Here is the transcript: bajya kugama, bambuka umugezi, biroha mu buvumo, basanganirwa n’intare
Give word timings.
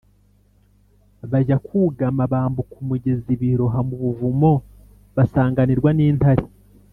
bajya 1.31 1.57
kugama, 1.65 2.23
bambuka 2.31 2.73
umugezi, 2.83 3.31
biroha 3.41 3.79
mu 3.87 3.95
buvumo, 4.03 4.51
basanganirwa 5.15 5.89
n’intare 5.97 6.45